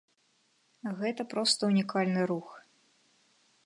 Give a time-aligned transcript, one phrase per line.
[1.03, 2.49] Гэта проста ўнікальны рух.